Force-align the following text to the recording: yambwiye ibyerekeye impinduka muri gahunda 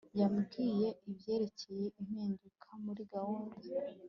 yambwiye 0.19 0.87
ibyerekeye 1.09 1.85
impinduka 2.01 2.67
muri 2.85 3.01
gahunda 3.13 3.57